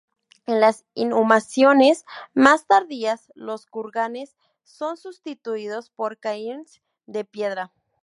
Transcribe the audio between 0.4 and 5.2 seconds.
En las inhumaciones más tardías los kurganes son